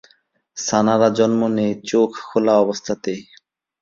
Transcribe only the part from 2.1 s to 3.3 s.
খোলা অবস্থাতেই।